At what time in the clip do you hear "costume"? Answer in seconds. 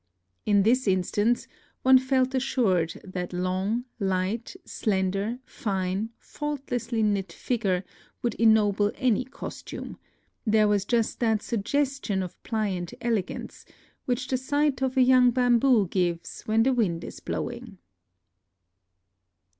9.23-9.99